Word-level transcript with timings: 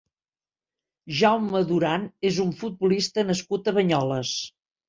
Jaume 1.19 1.61
Duran 1.73 2.07
és 2.31 2.41
un 2.47 2.57
futbolista 2.63 3.29
nascut 3.31 3.71
a 3.73 3.79
Banyoles. 3.81 4.37